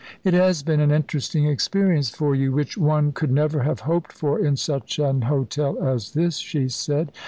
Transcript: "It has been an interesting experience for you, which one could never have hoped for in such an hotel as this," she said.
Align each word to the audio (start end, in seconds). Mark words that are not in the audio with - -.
"It 0.23 0.33
has 0.33 0.63
been 0.63 0.79
an 0.79 0.89
interesting 0.89 1.45
experience 1.45 2.09
for 2.09 2.33
you, 2.33 2.51
which 2.53 2.75
one 2.75 3.11
could 3.11 3.29
never 3.29 3.61
have 3.61 3.81
hoped 3.81 4.11
for 4.11 4.43
in 4.43 4.57
such 4.57 4.97
an 4.97 5.21
hotel 5.21 5.77
as 5.79 6.13
this," 6.13 6.37
she 6.39 6.69
said. 6.69 7.11